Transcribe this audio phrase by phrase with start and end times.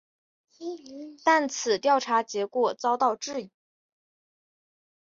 [1.23, 3.51] 但此调查结果遭到质疑。